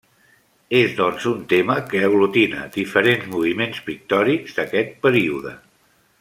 [0.77, 5.55] És doncs un tema que aglutina diferents moviments pictòrics d'aquest període.